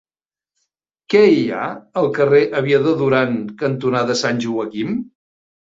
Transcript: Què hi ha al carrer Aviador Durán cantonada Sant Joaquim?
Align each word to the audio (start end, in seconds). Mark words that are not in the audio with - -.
Què 1.13 1.21
hi 1.33 1.43
ha 1.57 1.67
al 2.03 2.09
carrer 2.17 2.41
Aviador 2.63 2.99
Durán 3.05 3.39
cantonada 3.65 4.21
Sant 4.27 4.45
Joaquim? 4.49 5.01